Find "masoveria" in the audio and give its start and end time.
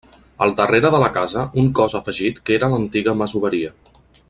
3.21-3.73